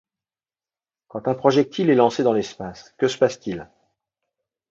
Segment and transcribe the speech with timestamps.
[1.09, 3.69] Quand un projectile est lancé dans l’espace, que se passe-t-il?